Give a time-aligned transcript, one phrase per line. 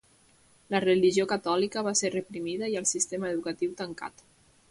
[0.75, 4.27] La religió catòlica va ser reprimida i el sistema educatiu tancat.